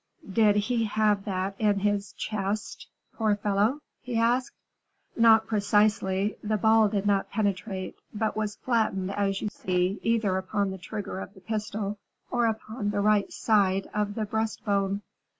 "Did 0.33 0.55
he 0.55 0.85
have 0.85 1.25
that 1.25 1.53
in 1.59 1.81
his 1.81 2.13
chest, 2.13 2.87
poor 3.13 3.35
fellow?" 3.35 3.81
he 4.01 4.17
asked. 4.17 4.55
"Not 5.15 5.45
precisely. 5.45 6.37
The 6.43 6.57
ball 6.57 6.89
did 6.89 7.05
not 7.05 7.29
penetrate, 7.29 7.97
but 8.11 8.35
was 8.35 8.55
flattened, 8.55 9.11
as 9.11 9.43
you 9.43 9.49
see, 9.49 9.99
either 10.01 10.37
upon 10.37 10.71
the 10.71 10.79
trigger 10.79 11.19
of 11.19 11.35
the 11.35 11.41
pistol 11.41 11.99
or 12.31 12.47
upon 12.47 12.89
the 12.89 12.99
right 13.01 13.31
side 13.31 13.91
of 13.93 14.15
the 14.15 14.25
breast 14.25 14.65
bone." 14.65 15.03